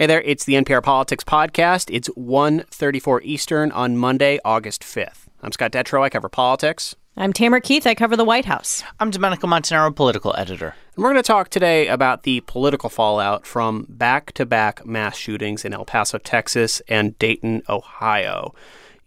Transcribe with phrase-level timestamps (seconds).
[0.00, 1.94] Hey there, it's the NPR Politics Podcast.
[1.94, 5.26] It's 1.34 Eastern on Monday, August 5th.
[5.42, 6.00] I'm Scott Detrow.
[6.00, 6.96] I cover politics.
[7.18, 7.86] I'm Tamara Keith.
[7.86, 8.82] I cover the White House.
[8.98, 10.74] I'm Domenico Montanaro, political editor.
[10.94, 15.18] And we're going to talk today about the political fallout from back to back mass
[15.18, 18.54] shootings in El Paso, Texas and Dayton, Ohio.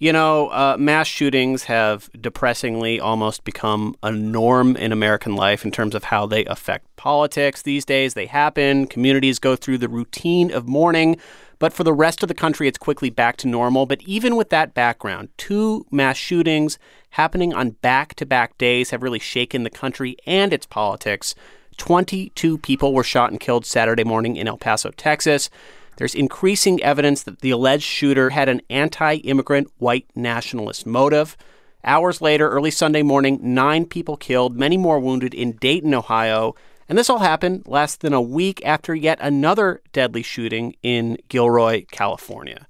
[0.04, 5.72] You know, uh, mass shootings have depressingly almost become a norm in American life in
[5.72, 8.14] terms of how they affect politics these days.
[8.14, 11.16] They happen, communities go through the routine of mourning,
[11.58, 13.86] but for the rest of the country, it's quickly back to normal.
[13.86, 16.78] But even with that background, two mass shootings
[17.12, 21.34] happening on back to back days have really shaken the country and its politics.
[21.78, 25.50] 22 people were shot and killed Saturday morning in El Paso, Texas.
[25.98, 31.38] There's increasing evidence that the alleged shooter had an anti immigrant white nationalist motive.
[31.86, 36.56] Hours later, early Sunday morning, nine people killed, many more wounded in Dayton, Ohio.
[36.88, 41.86] And this all happened less than a week after yet another deadly shooting in Gilroy,
[41.92, 42.68] California.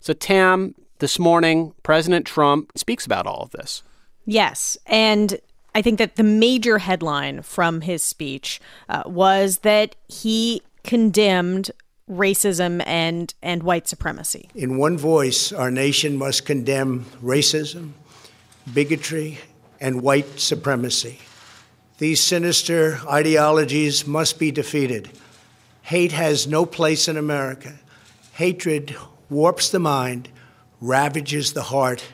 [0.00, 3.82] So, Tam, this morning, President Trump speaks about all of this.
[4.24, 4.78] Yes.
[4.86, 5.38] And
[5.74, 11.70] I think that the major headline from his speech uh, was that he condemned
[12.10, 14.48] racism and, and white supremacy.
[14.54, 17.92] In one voice, our nation must condemn racism,
[18.72, 19.38] bigotry,
[19.80, 21.18] and white supremacy.
[21.98, 25.10] These sinister ideologies must be defeated.
[25.82, 27.78] Hate has no place in America.
[28.32, 28.96] Hatred
[29.30, 30.28] warps the mind,
[30.80, 32.04] ravages the heart,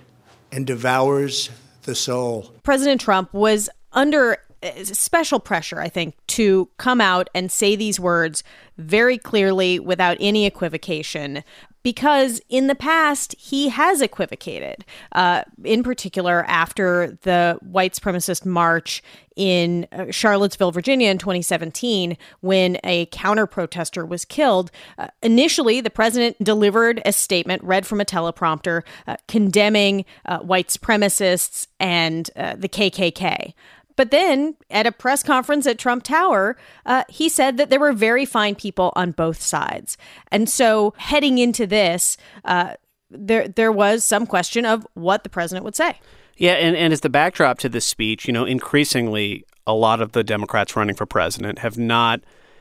[0.53, 1.51] and devours
[1.83, 2.53] the soul.
[2.63, 4.39] President Trump was under
[4.85, 8.43] special pressure, I think, to come out and say these words
[8.79, 11.45] very clearly without any equivocation.
[11.83, 19.03] Because in the past, he has equivocated, uh, in particular after the white supremacist march
[19.35, 24.71] in uh, Charlottesville, Virginia in 2017, when a counter protester was killed.
[24.97, 30.69] Uh, initially, the president delivered a statement read from a teleprompter uh, condemning uh, white
[30.69, 33.55] supremacists and uh, the KKK.
[33.97, 37.93] But then at a press conference at Trump Tower, uh, he said that there were
[37.93, 39.97] very fine people on both sides.
[40.31, 42.75] And so heading into this, uh,
[43.11, 46.01] there there was some question of what the president would say.
[46.37, 50.13] Yeah, and, and as the backdrop to this speech, you know, increasingly a lot of
[50.13, 52.21] the Democrats running for president have not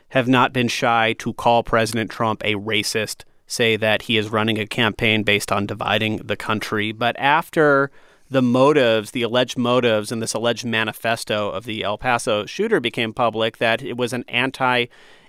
[0.09, 4.59] have not been shy to call President Trump a racist, say that he is running
[4.59, 6.91] a campaign based on dividing the country.
[6.91, 7.91] But after
[8.31, 13.14] the motives, the alleged motives, and this alleged manifesto of the El Paso shooter became
[13.14, 14.86] public, that it was an anti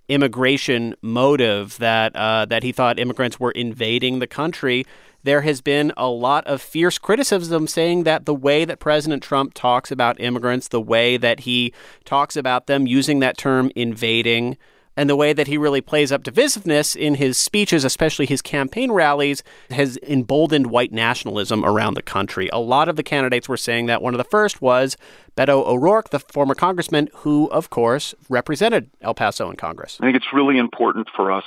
[0.08, 4.86] immigration motive that uh, that he thought immigrants were invading the country.
[5.24, 9.54] There has been a lot of fierce criticism saying that the way that President Trump
[9.54, 11.72] talks about immigrants, the way that he
[12.04, 14.56] talks about them using that term invading,
[14.96, 18.92] and the way that he really plays up divisiveness in his speeches, especially his campaign
[18.92, 22.48] rallies, has emboldened white nationalism around the country.
[22.52, 24.02] A lot of the candidates were saying that.
[24.02, 24.96] One of the first was
[25.36, 29.98] Beto O'Rourke, the former congressman who, of course, represented El Paso in Congress.
[30.00, 31.44] I think it's really important for us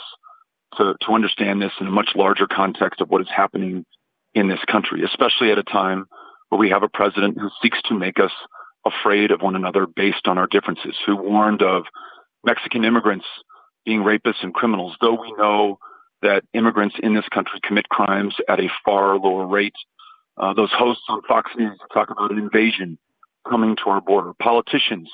[0.78, 3.86] to, to understand this in a much larger context of what is happening
[4.34, 6.06] in this country, especially at a time
[6.50, 8.32] where we have a president who seeks to make us
[8.86, 11.84] afraid of one another based on our differences, who warned of
[12.46, 13.26] Mexican immigrants
[13.86, 15.80] being rapists and criminals, though we know
[16.22, 19.76] that immigrants in this country commit crimes at a far lower rate.
[20.38, 22.98] Uh, those hosts on Fox News talk about an invasion
[23.48, 24.34] coming to our border.
[24.42, 25.10] Politicians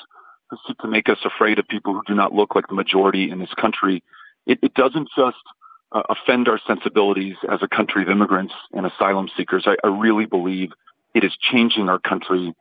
[0.49, 3.29] who seek to make us afraid of people who do not look like the majority
[3.29, 4.03] in this country.
[4.45, 5.37] It, it doesn't just
[5.91, 9.65] uh, offend our sensibilities as a country of immigrants and asylum seekers.
[9.65, 10.71] I, I really believe
[11.13, 12.53] it is changing our country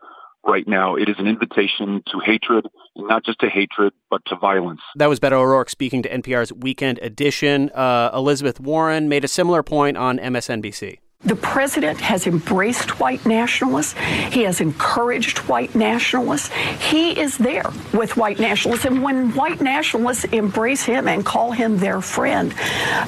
[0.44, 0.96] right now.
[0.96, 4.80] It is an invitation to hatred, and not just to hatred, but to violence.
[4.96, 7.70] That was Beto O'Rourke speaking to NPR's Weekend Edition.
[7.70, 10.98] Uh, Elizabeth Warren made a similar point on MSNBC.
[11.22, 13.92] The president has embraced white nationalists.
[14.32, 16.48] He has encouraged white nationalists.
[16.88, 18.86] He is there with white nationalists.
[18.86, 22.54] And when white nationalists embrace him and call him their friend,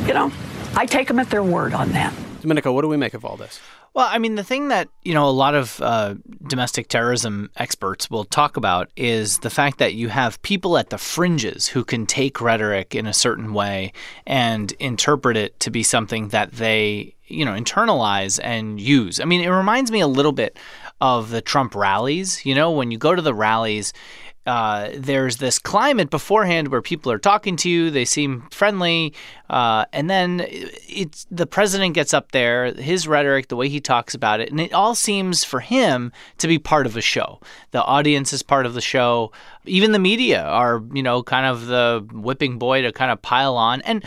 [0.06, 0.31] you know,
[0.76, 2.12] I take them at their word on that.
[2.43, 3.61] Domenico, what do we make of all this?
[3.94, 6.15] Well, I mean, the thing that, you know, a lot of uh,
[6.49, 10.99] domestic terrorism experts will talk about is the fact that you have people at the
[10.99, 13.93] fringes who can take rhetoric in a certain way
[14.27, 19.21] and interpret it to be something that they, you know, internalize and use.
[19.21, 20.59] I mean, it reminds me a little bit
[21.00, 22.47] of the Trump rallies.
[22.47, 23.93] You know, when you go to the rallies,
[24.47, 29.15] uh, there's this climate beforehand where people are talking to you, they seem friendly,
[29.49, 34.15] uh, and then it's the president gets up there, his rhetoric, the way he talks
[34.15, 37.41] about it, and it all seems for him to be part of a show.
[37.71, 39.33] The audience is part of the show.
[39.65, 43.56] Even the media are, you know, kind of the whipping boy to kind of pile
[43.56, 43.81] on.
[43.83, 44.05] And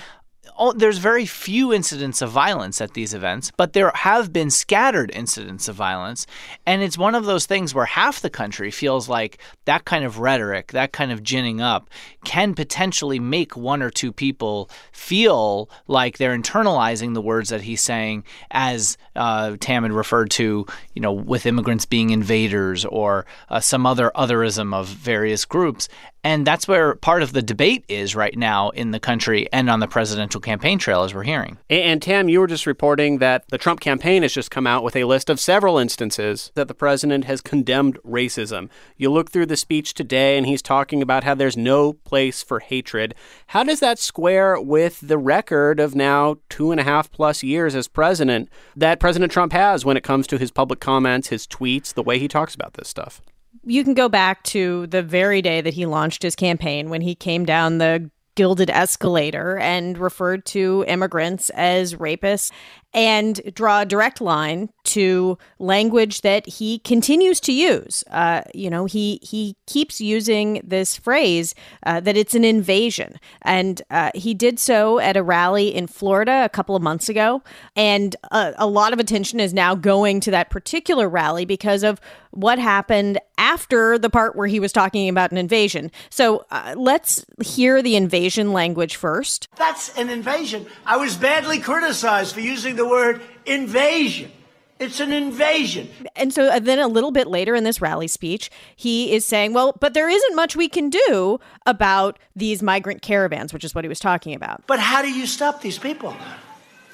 [0.76, 5.68] there's very few incidents of violence at these events, but there have been scattered incidents
[5.68, 6.26] of violence.
[6.66, 10.20] And it's one of those things where half the country feels like that kind of
[10.20, 11.90] rhetoric, that kind of ginning up,
[12.24, 17.82] can potentially make one or two people feel like they're internalizing the words that he's
[17.82, 23.60] saying, as uh, Tam had referred to, you know, with immigrants being invaders or uh,
[23.60, 25.88] some other otherism of various groups.
[26.26, 29.80] And that's where part of the debate is right now in the country and on
[29.80, 31.60] the presidential campaign trail, as we're hearing.
[31.70, 34.96] And, Tam, you were just reporting that the Trump campaign has just come out with
[34.96, 38.72] a list of several instances that the president has condemned racism.
[38.98, 42.60] You look through the speech today, and he's talking about how there's no place for
[42.60, 43.14] hatred.
[43.46, 47.76] How does that square with the record of now two and a half plus years
[47.76, 51.94] as president that President Trump has when it comes to his public comments, his tweets,
[51.94, 53.22] the way he talks about this stuff?
[53.64, 57.16] You can go back to the very day that he launched his campaign when he
[57.16, 62.52] came down the gilded escalator and referred to immigrants as rapists
[62.96, 68.06] and draw a direct line to language that he continues to use.
[68.10, 71.54] Uh, you know, he he keeps using this phrase
[71.86, 76.44] uh, that it's an invasion, and uh, he did so at a rally in Florida
[76.46, 77.44] a couple of months ago.
[77.76, 82.00] And a, a lot of attention is now going to that particular rally because of
[82.32, 85.92] what happened after the part where he was talking about an invasion.
[86.10, 89.48] So uh, let's hear the invasion language first.
[89.56, 90.66] That's an invasion.
[90.86, 94.32] I was badly criticized for using the word invasion.
[94.78, 95.90] It's an invasion.
[96.18, 99.54] And so uh, then a little bit later in this rally speech, he is saying,
[99.54, 103.86] well, but there isn't much we can do about these migrant caravans, which is what
[103.86, 104.68] he was talking about.
[104.68, 106.16] But how do you stop these people?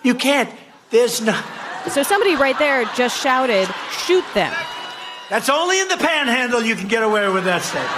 [0.04, 0.50] You can't.
[0.92, 1.40] There's no.
[1.90, 3.68] So somebody right there just shouted,
[4.06, 4.54] shoot them.
[5.32, 7.90] That's only in the panhandle you can get away with that statement.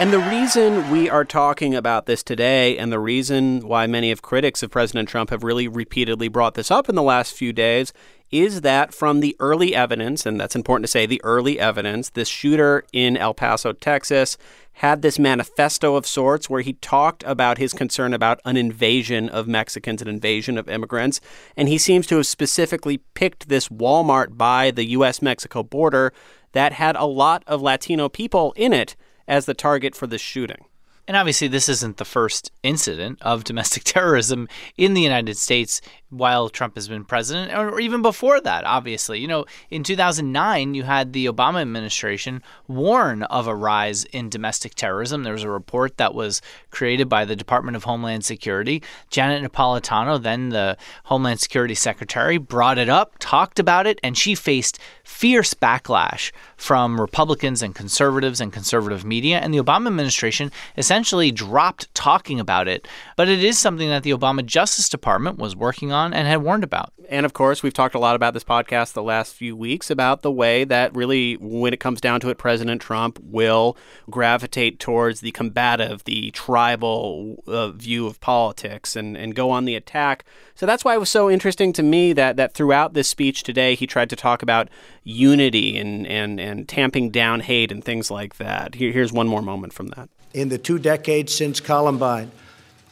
[0.00, 4.22] And the reason we are talking about this today, and the reason why many of
[4.22, 7.92] critics of President Trump have really repeatedly brought this up in the last few days,
[8.30, 12.28] is that from the early evidence, and that's important to say, the early evidence, this
[12.28, 14.38] shooter in El Paso, Texas,
[14.76, 19.48] had this manifesto of sorts where he talked about his concern about an invasion of
[19.48, 21.18] Mexicans, an invasion of immigrants.
[21.56, 25.22] And he seems to have specifically picked this Walmart by the U.S.
[25.22, 26.12] Mexico border
[26.52, 28.96] that had a lot of Latino people in it
[29.26, 30.66] as the target for this shooting.
[31.08, 34.46] And obviously, this isn't the first incident of domestic terrorism
[34.76, 35.80] in the United States
[36.10, 39.18] while Trump has been president, or even before that, obviously.
[39.18, 44.74] You know, in 2009, you had the Obama administration warn of a rise in domestic
[44.74, 45.24] terrorism.
[45.24, 48.82] There was a report that was created by the Department of Homeland Security.
[49.10, 54.34] Janet Napolitano, then the Homeland Security Secretary, brought it up, talked about it, and she
[54.34, 59.38] faced fierce backlash from Republicans and conservatives and conservative media.
[59.38, 62.86] And the Obama administration essentially dropped talking about it.
[63.16, 66.62] But it is something that the Obama Justice Department was working on and had warned
[66.62, 66.92] about.
[67.08, 70.20] And of course, we've talked a lot about this podcast the last few weeks about
[70.20, 73.74] the way that really, when it comes down to it, President Trump will
[74.10, 79.76] gravitate towards the combative, the tribal uh, view of politics and, and go on the
[79.76, 80.26] attack.
[80.54, 83.76] So that's why it was so interesting to me that, that throughout this speech today,
[83.76, 84.68] he tried to talk about
[85.04, 88.74] unity and, and, and tamping down hate and things like that.
[88.74, 90.10] Here, here's one more moment from that.
[90.34, 92.30] In the two decades since Columbine,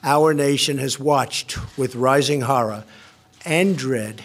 [0.05, 2.85] our nation has watched with rising horror
[3.45, 4.23] and dread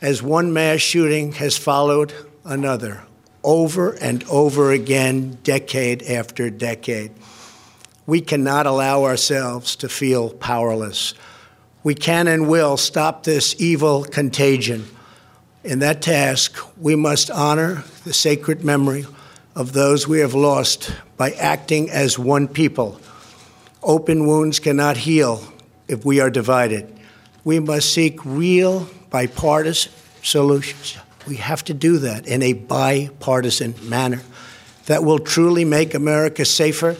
[0.00, 2.14] as one mass shooting has followed
[2.44, 3.02] another
[3.44, 7.12] over and over again, decade after decade.
[8.06, 11.14] We cannot allow ourselves to feel powerless.
[11.82, 14.86] We can and will stop this evil contagion
[15.66, 19.04] in that task, we must honor the sacred memory
[19.56, 23.00] of those we have lost by acting as one people.
[23.86, 25.44] Open wounds cannot heal
[25.86, 26.92] if we are divided.
[27.44, 30.98] We must seek real bipartisan solutions.
[31.28, 34.22] We have to do that in a bipartisan manner
[34.86, 36.96] that will truly make America safer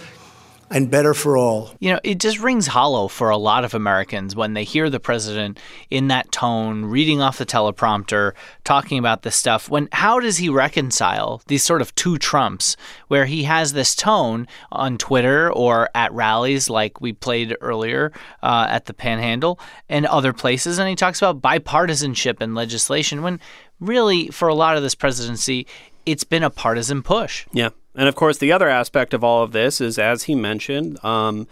[0.70, 1.70] and better for all.
[1.78, 5.00] You know, it just rings hollow for a lot of Americans when they hear the
[5.00, 5.58] president
[5.90, 8.32] in that tone, reading off the teleprompter,
[8.64, 9.68] talking about this stuff.
[9.68, 12.76] When how does he reconcile these sort of two Trumps
[13.08, 18.66] where he has this tone on Twitter or at rallies like we played earlier uh,
[18.68, 23.40] at the Panhandle and other places, and he talks about bipartisanship and legislation when
[23.78, 25.66] really for a lot of this presidency
[26.06, 27.46] it's been a partisan push.
[27.52, 27.70] Yeah.
[27.94, 31.46] And of course, the other aspect of all of this is, as he mentioned, um,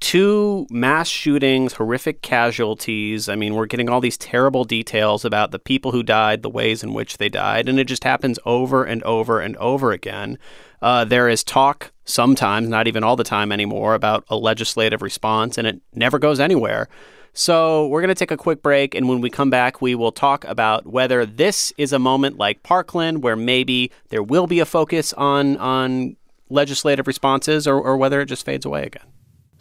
[0.00, 3.28] two mass shootings, horrific casualties.
[3.28, 6.82] I mean, we're getting all these terrible details about the people who died, the ways
[6.82, 10.38] in which they died, and it just happens over and over and over again.
[10.82, 15.58] Uh, there is talk sometimes, not even all the time anymore, about a legislative response,
[15.58, 16.88] and it never goes anywhere.
[17.32, 20.12] So we're going to take a quick break, and when we come back, we will
[20.12, 24.66] talk about whether this is a moment like Parkland, where maybe there will be a
[24.66, 26.16] focus on on
[26.48, 29.06] legislative responses, or, or whether it just fades away again.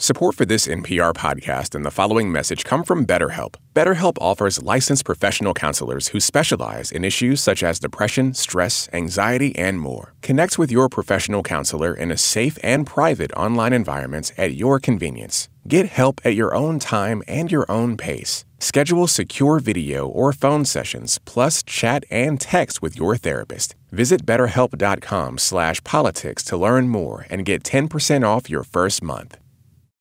[0.01, 3.55] Support for this NPR podcast and the following message come from BetterHelp.
[3.73, 9.77] BetterHelp offers licensed professional counselors who specialize in issues such as depression, stress, anxiety, and
[9.77, 10.13] more.
[10.21, 15.49] Connect with your professional counselor in a safe and private online environment at your convenience.
[15.67, 18.45] Get help at your own time and your own pace.
[18.59, 23.75] Schedule secure video or phone sessions, plus chat and text with your therapist.
[23.91, 29.35] Visit betterhelp.com/politics to learn more and get 10% off your first month.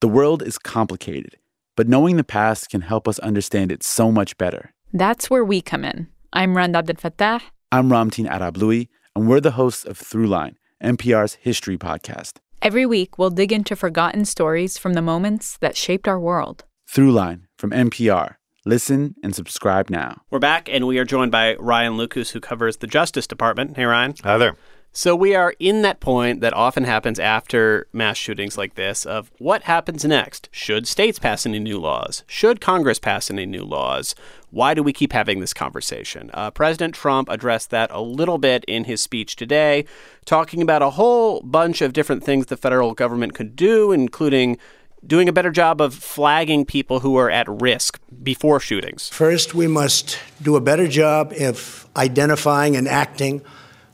[0.01, 1.39] The world is complicated,
[1.75, 4.73] but knowing the past can help us understand it so much better.
[4.93, 6.07] That's where we come in.
[6.33, 7.41] I'm Rand Abdel Fattah.
[7.73, 8.87] I'm Ramtin Arablouei,
[9.17, 12.35] and we're the hosts of Throughline, NPR's history podcast.
[12.63, 16.65] Every week, we'll dig into forgotten stories from the moments that shaped our world.
[16.89, 18.37] Throughline from NPR.
[18.65, 20.23] Listen and subscribe now.
[20.31, 23.77] We're back, and we are joined by Ryan Lucas, who covers the Justice Department.
[23.77, 24.15] Hey, Ryan.
[24.23, 24.55] Hi there.
[24.93, 29.31] So we are in that point that often happens after mass shootings like this of
[29.39, 30.49] what happens next?
[30.51, 32.25] Should states pass any new laws?
[32.27, 34.15] Should Congress pass any new laws?
[34.51, 36.31] Why do we keep having this conversation?
[36.35, 39.85] Uh, President Trump addressed that a little bit in his speech today,
[40.25, 44.59] talking about a whole bunch of different things the federal government could do, including
[45.07, 49.09] doing a better job of flagging people who are at risk before shootings.
[49.11, 53.43] First, we must do a better job of identifying and acting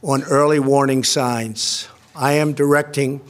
[0.04, 1.88] on early warning signs.
[2.14, 3.23] I am directing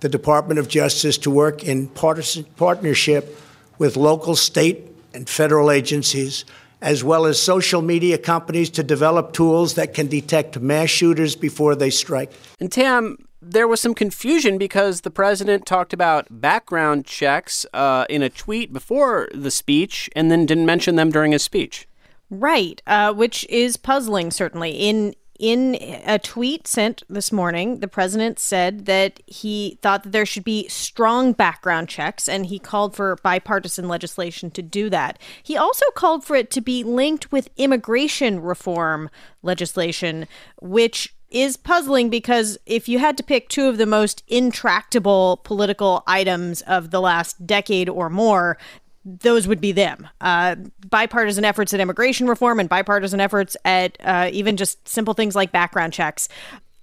[0.00, 3.38] the Department of Justice to work in partnership
[3.78, 6.44] with local, state, and federal agencies,
[6.80, 11.74] as well as social media companies, to develop tools that can detect mass shooters before
[11.74, 12.32] they strike.
[12.58, 18.22] And Tam, there was some confusion because the president talked about background checks uh, in
[18.22, 21.86] a tweet before the speech and then didn't mention them during his speech.
[22.30, 24.70] Right, uh, which is puzzling, certainly.
[24.72, 30.26] In in a tweet sent this morning, the president said that he thought that there
[30.26, 35.18] should be strong background checks and he called for bipartisan legislation to do that.
[35.42, 39.10] He also called for it to be linked with immigration reform
[39.42, 40.26] legislation,
[40.60, 46.02] which is puzzling because if you had to pick two of the most intractable political
[46.06, 48.56] items of the last decade or more,
[49.04, 50.08] those would be them.
[50.20, 50.56] Uh,
[50.90, 55.52] bipartisan efforts at immigration reform and bipartisan efforts at uh, even just simple things like
[55.52, 56.28] background checks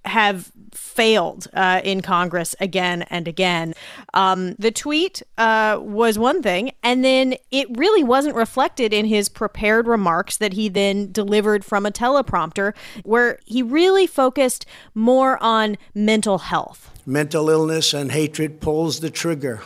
[0.04, 3.74] have failed uh, in Congress again and again.
[4.12, 9.28] Um, the tweet uh, was one thing, and then it really wasn't reflected in his
[9.28, 15.76] prepared remarks that he then delivered from a teleprompter, where he really focused more on
[15.94, 16.90] mental health.
[17.06, 19.62] Mental illness and hatred pulls the trigger,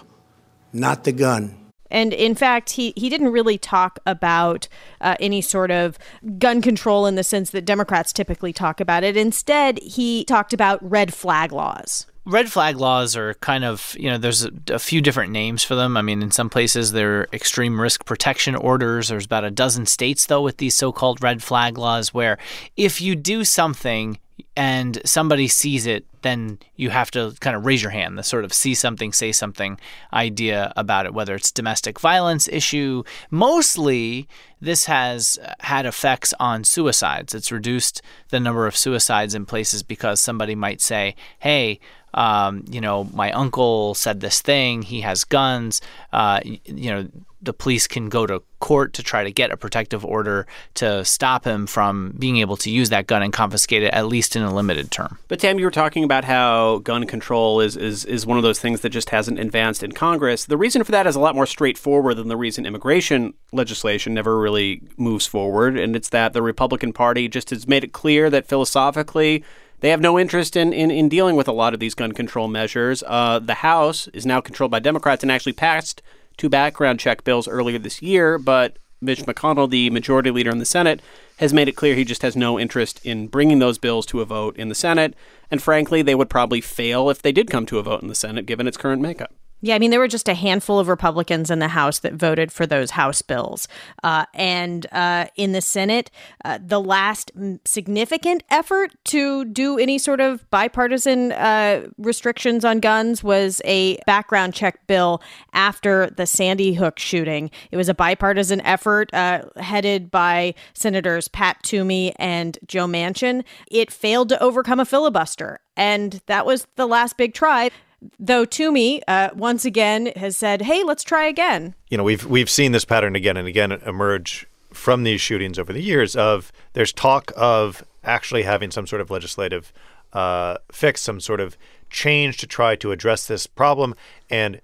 [0.73, 1.68] not the gun.
[1.91, 4.69] And in fact, he, he didn't really talk about
[5.01, 5.99] uh, any sort of
[6.39, 9.17] gun control in the sense that Democrats typically talk about it.
[9.17, 12.07] Instead, he talked about red flag laws.
[12.25, 15.75] Red flag laws are kind of, you know, there's a, a, few different names for
[15.75, 15.97] them.
[15.97, 19.09] I mean, in some places, they're extreme risk protection orders.
[19.09, 22.37] There's about a dozen states, though, with these so called red flag laws, where
[22.77, 24.19] if you do something
[24.55, 28.45] and somebody sees it, then you have to kind of raise your hand, the sort
[28.45, 29.79] of see something, say something
[30.13, 33.03] idea about it, whether it's domestic violence issue.
[33.31, 34.29] Mostly,
[34.61, 37.35] this has had effects on suicides.
[37.35, 41.81] It's reduced the number of suicides in places because somebody might say, hey,
[42.15, 45.81] um, you know, my uncle said this thing, he has guns,
[46.13, 47.09] uh, you know,
[47.41, 51.45] the police can go to court to try to get a protective order to stop
[51.45, 54.53] him from being able to use that gun and confiscate it, at least in a
[54.53, 55.19] limited term.
[55.29, 58.59] But Tam, you were talking about how gun control is, is, is one of those
[58.59, 60.47] things that just hasn't advanced in Congress.
[60.47, 64.39] The reason for that is a lot more straightforward than the reason immigration legislation never
[64.39, 65.79] really moves forward.
[65.79, 69.45] And it's that the Republican Party just has made it clear that philosophically,
[69.81, 72.49] they have no interest in, in, in dealing with a lot of these gun control
[72.49, 73.05] measures.
[73.07, 76.03] Uh, the House is now controlled by Democrats and actually passed
[76.39, 80.65] two background check bills earlier this year, but Mitch McConnell, the majority leader in the
[80.65, 81.01] Senate,
[81.39, 84.25] has made it clear he just has no interest in bringing those bills to a
[84.25, 85.15] vote in the Senate.
[85.51, 88.15] And frankly, they would probably fail if they did come to a vote in the
[88.15, 89.33] Senate, given its current makeup.
[89.61, 92.53] Yeah, I mean, there were just a handful of Republicans in the House that voted
[92.53, 93.67] for those House bills.
[94.05, 96.13] Uh, and uh, in the Senate,
[96.45, 97.33] uh, the last
[97.65, 104.55] significant effort to do any sort of bipartisan uh, restrictions on guns was a background
[104.55, 105.21] check bill
[105.53, 107.51] after the Sandy Hook shooting.
[107.73, 113.43] It was a bipartisan effort uh, headed by Senators Pat Toomey and Joe Manchin.
[113.69, 115.59] It failed to overcome a filibuster.
[115.77, 117.71] And that was the last big try.
[118.19, 122.51] Though Toomey uh, once again has said, "Hey, let's try again." You know, we've we've
[122.51, 126.15] seen this pattern again and again emerge from these shootings over the years.
[126.15, 129.73] Of there's talk of actually having some sort of legislative
[130.13, 131.57] uh, fix, some sort of
[131.91, 133.95] change to try to address this problem,
[134.31, 134.61] and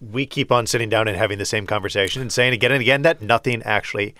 [0.00, 3.02] we keep on sitting down and having the same conversation and saying again and again
[3.02, 4.14] that nothing actually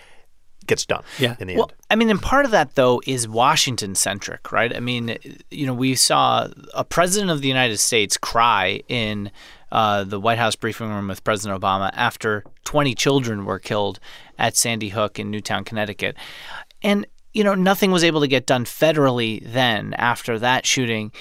[0.67, 1.37] gets done yeah.
[1.39, 1.75] in the well, end.
[1.91, 4.75] I mean, and part of that, though, is Washington centric, right?
[4.75, 5.19] I mean,
[5.51, 9.31] you know, we saw a president of the United States cry in
[9.71, 14.01] uh, the White House briefing room with President Obama after 20 children were killed
[14.39, 16.17] at Sandy Hook in Newtown, Connecticut.
[16.83, 21.13] And, you know, nothing was able to get done federally then after that shooting.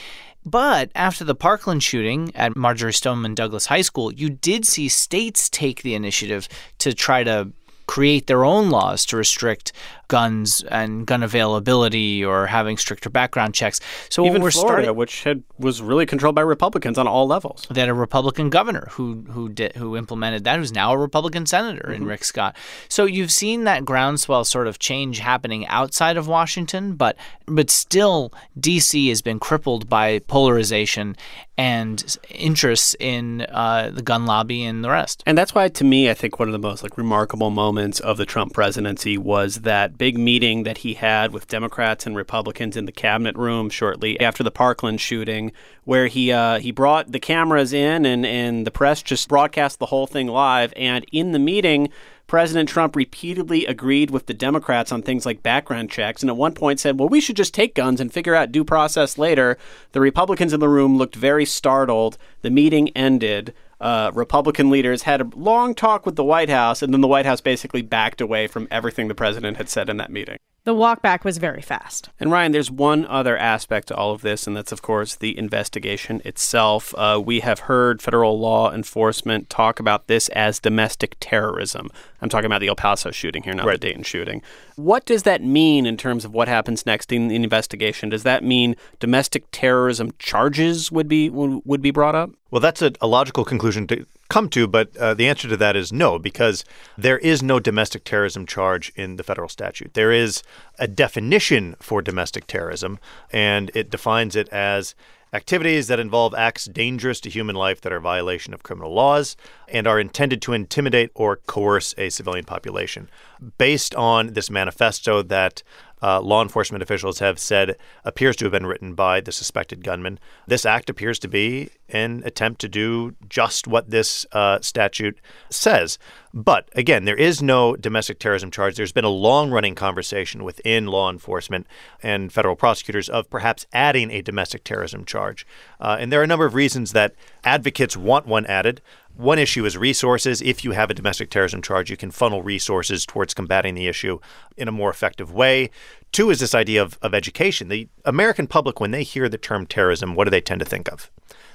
[0.43, 5.49] But after the Parkland shooting at Marjory Stoneman Douglas High School, you did see states
[5.49, 7.51] take the initiative to try to
[7.91, 9.73] create their own laws to restrict
[10.11, 13.79] guns and gun availability or having stricter background checks.
[14.09, 17.65] So even we're Florida, starting, which had was really controlled by Republicans on all levels.
[17.71, 21.45] They had a Republican governor who who did who implemented that, who's now a Republican
[21.45, 22.03] senator mm-hmm.
[22.03, 22.57] in Rick Scott.
[22.89, 27.15] So you've seen that groundswell sort of change happening outside of Washington, but
[27.45, 31.15] but still DC has been crippled by polarization
[31.61, 35.21] and interests in uh, the gun lobby and the rest.
[35.27, 38.17] And that's why, to me, I think one of the most like remarkable moments of
[38.17, 42.85] the Trump presidency was that big meeting that he had with Democrats and Republicans in
[42.85, 45.51] the cabinet room shortly after the Parkland shooting,
[45.83, 49.85] where he uh, he brought the cameras in and, and the press just broadcast the
[49.85, 50.73] whole thing live.
[50.75, 51.89] And in the meeting,
[52.25, 56.55] President Trump repeatedly agreed with the Democrats on things like background checks, and at one
[56.55, 59.55] point said, Well, we should just take guns and figure out due process later.
[59.91, 62.17] The Republicans in the room looked very startled.
[62.41, 66.93] The meeting ended uh, Republican leaders had a long talk with the White House, and
[66.93, 70.11] then the White House basically backed away from everything the president had said in that
[70.11, 70.37] meeting.
[70.63, 72.09] The walk back was very fast.
[72.19, 75.35] And Ryan, there's one other aspect to all of this, and that's, of course, the
[75.35, 76.93] investigation itself.
[76.95, 81.89] Uh, we have heard federal law enforcement talk about this as domestic terrorism.
[82.21, 83.81] I'm talking about the El Paso shooting here, not right.
[83.81, 84.43] the Dayton shooting.
[84.75, 88.09] What does that mean in terms of what happens next in the investigation?
[88.09, 92.29] Does that mean domestic terrorism charges would be would be brought up?
[92.51, 95.75] Well, that's a, a logical conclusion to come to, but uh, the answer to that
[95.75, 96.63] is no, because
[96.97, 99.93] there is no domestic terrorism charge in the federal statute.
[99.93, 100.43] There is
[100.77, 102.99] a definition for domestic terrorism,
[103.31, 104.95] and it defines it as
[105.33, 109.37] activities that involve acts dangerous to human life that are violation of criminal laws
[109.69, 113.09] and are intended to intimidate or coerce a civilian population.
[113.57, 115.63] Based on this manifesto that
[116.01, 120.19] uh, law enforcement officials have said appears to have been written by the suspected gunman.
[120.47, 125.97] This act appears to be an attempt to do just what this uh, statute says.
[126.33, 128.75] But again, there is no domestic terrorism charge.
[128.75, 131.67] There's been a long running conversation within law enforcement
[132.01, 135.45] and federal prosecutors of perhaps adding a domestic terrorism charge.
[135.79, 138.81] Uh, and there are a number of reasons that advocates want one added.
[139.15, 140.41] One issue is resources.
[140.41, 144.19] If you have a domestic terrorism charge, you can funnel resources towards combating the issue
[144.57, 145.69] in a more effective way.
[146.11, 147.67] Two is this idea of, of education.
[147.67, 150.91] The American public, when they hear the term terrorism, what do they tend to think
[150.91, 151.11] of?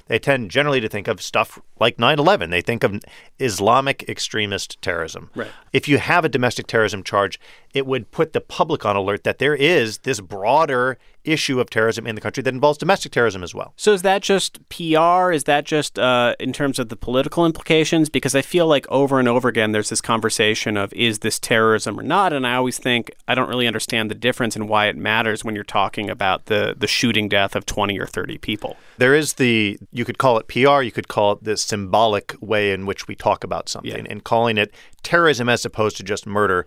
[0.07, 2.49] they tend generally to think of stuff like 9 11.
[2.49, 2.99] They think of
[3.39, 5.29] Islamic extremist terrorism.
[5.35, 5.51] Right.
[5.73, 7.39] If you have a domestic terrorism charge,
[7.73, 12.07] it would put the public on alert that there is this broader issue of terrorism
[12.07, 13.73] in the country that involves domestic terrorism as well.
[13.75, 15.31] So is that just PR?
[15.31, 18.09] Is that just uh, in terms of the political implications?
[18.09, 21.99] Because I feel like over and over again there's this conversation of is this terrorism
[21.99, 24.95] or not, and I always think I don't really understand the difference and why it
[24.95, 28.77] matters when you're talking about the the shooting death of 20 or 30 people.
[28.97, 32.71] There is the you could call it PR, you could call it the symbolic way
[32.71, 34.11] in which we talk about something, yeah.
[34.11, 36.65] and calling it terrorism as opposed to just murder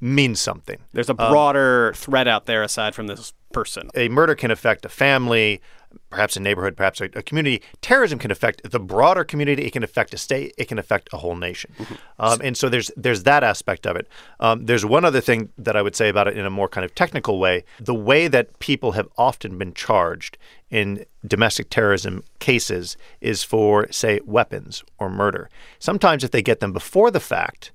[0.00, 0.78] means something.
[0.92, 3.90] There's a broader um, threat out there aside from this person.
[3.94, 5.60] A murder can affect a family,
[6.10, 7.62] perhaps a neighborhood, perhaps a, a, community.
[7.80, 9.64] Terrorism can affect the broader community.
[9.64, 10.54] It can affect a state.
[10.58, 11.72] It can affect a whole nation.
[11.78, 11.94] Mm-hmm.
[12.18, 14.08] Um, and so there's there's that aspect of it.
[14.40, 16.84] Um, there's one other thing that I would say about it in a more kind
[16.84, 17.64] of technical way.
[17.80, 20.38] The way that people have often been charged
[20.70, 25.48] in domestic terrorism cases is for, say, weapons or murder.
[25.78, 27.72] Sometimes if they get them before the fact,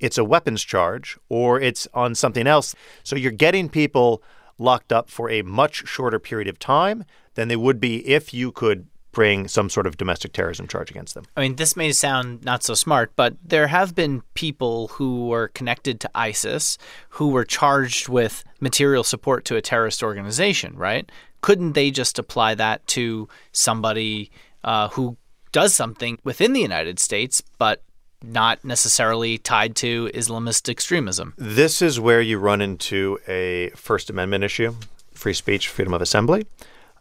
[0.00, 2.74] it's a weapons charge or it's on something else.
[3.02, 4.22] So you're getting people
[4.58, 7.04] locked up for a much shorter period of time
[7.34, 11.14] than they would be if you could bring some sort of domestic terrorism charge against
[11.14, 11.24] them.
[11.36, 15.48] I mean, this may sound not so smart, but there have been people who were
[15.48, 16.76] connected to ISIS
[17.10, 21.10] who were charged with material support to a terrorist organization, right?
[21.40, 24.30] Couldn't they just apply that to somebody
[24.64, 25.16] uh, who
[25.52, 27.82] does something within the United States, but
[28.26, 31.34] not necessarily tied to Islamist extremism?
[31.36, 34.74] This is where you run into a First Amendment issue
[35.14, 36.44] free speech, freedom of assembly.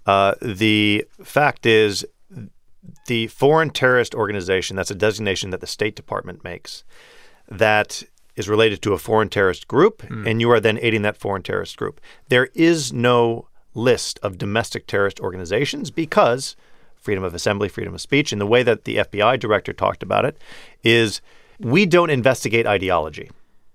[0.06, 2.06] Uh, the fact is,
[3.08, 6.84] the foreign terrorist organization, that's a designation that the State Department makes,
[7.50, 8.04] that
[8.36, 10.30] is related to a foreign terrorist group, mm.
[10.30, 12.02] and you are then aiding that foreign terrorist group.
[12.30, 16.56] There is no list of domestic terrorist organizations because
[17.04, 20.26] freedom of assembly, freedom of speech, and the way that the FBI director talked about
[20.26, 20.38] it
[20.84, 21.22] is
[21.60, 23.30] we don't investigate ideology.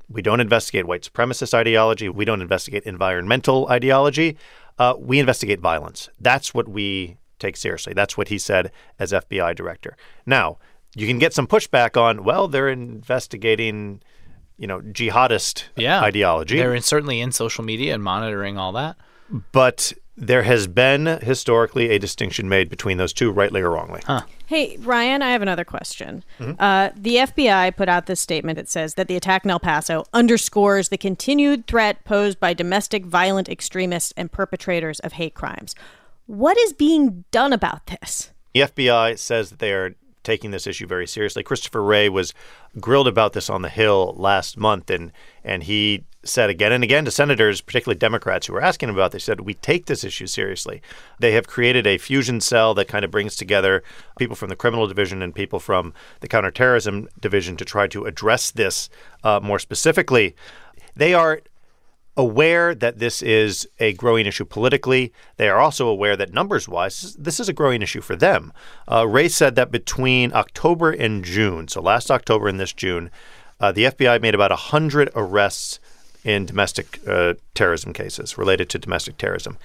[0.09, 2.09] We don't investigate white supremacist ideology.
[2.09, 4.39] We don't investigate environmental ideology.
[4.79, 6.09] Uh, we investigate violence.
[6.19, 7.93] That's what we take seriously.
[7.93, 9.97] That's what he said as FBI director.
[10.25, 10.59] Now,
[10.95, 14.01] you can get some pushback on, well, they're investigating,
[14.57, 16.57] you know, jihadist yeah, ideology.
[16.57, 18.97] They're in, certainly in social media and monitoring all that.
[19.53, 24.03] But there has been historically a distinction made between those two, rightly or wrongly.
[24.05, 24.23] Huh.
[24.47, 26.25] Hey, Ryan, I have another question.
[26.41, 26.61] Mm-hmm.
[26.61, 30.05] Uh, the FBI put out this statement that says that the attack in El Paso
[30.13, 35.75] underscores the continued threat posed by domestic violent extremists and perpetrators of hate crimes.
[36.27, 38.31] What is being done about this?
[38.55, 41.43] The FBI says that they are taking this issue very seriously.
[41.43, 42.35] Christopher Wray was
[42.81, 45.13] grilled about this on the Hill last month, and
[45.45, 49.25] and he said again and again to senators, particularly Democrats who were asking about this,
[49.25, 50.83] said, We take this issue seriously.
[51.19, 53.83] They have created a fusion cell that kind of brings together
[54.19, 58.51] people from the criminal division and people from the counterterrorism division to try to address
[58.51, 58.91] this
[59.23, 60.35] uh, more specifically.
[60.97, 61.41] They are
[62.17, 65.13] aware that this is a growing issue politically.
[65.37, 68.53] They are also aware that numbers wise, this is a growing issue for them.
[68.91, 73.13] Uh, Wray said that between October and June, so last October and this June,
[73.61, 75.79] uh, the FBI made about 100 arrests
[76.25, 79.59] in domestic uh, terrorism cases related to domestic terrorism.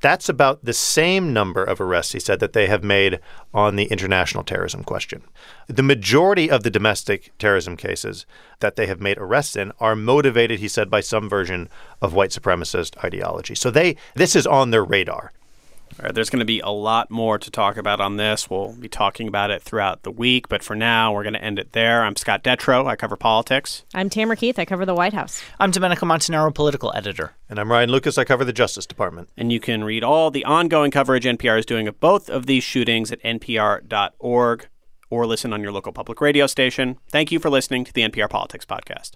[0.00, 3.18] That's about the same number of arrests, he said, that they have made
[3.52, 5.22] on the international terrorism question.
[5.66, 8.24] The majority of the domestic terrorism cases
[8.60, 11.68] that they have made arrests in are motivated, he said, by some version
[12.00, 13.56] of white supremacist ideology.
[13.56, 15.32] So they this is on their radar.
[15.98, 18.48] All right, there's going to be a lot more to talk about on this.
[18.48, 21.58] We'll be talking about it throughout the week, but for now, we're going to end
[21.58, 22.02] it there.
[22.02, 22.86] I'm Scott Detrow.
[22.86, 23.84] I cover politics.
[23.94, 24.58] I'm Tamara Keith.
[24.58, 25.42] I cover the White House.
[25.58, 27.32] I'm Domenico Montanaro, political editor.
[27.48, 28.18] And I'm Ryan Lucas.
[28.18, 29.28] I cover the Justice Department.
[29.36, 32.64] And you can read all the ongoing coverage NPR is doing of both of these
[32.64, 34.68] shootings at npr.org
[35.10, 36.98] or listen on your local public radio station.
[37.10, 39.12] Thank you for listening to the NPR Politics Podcast.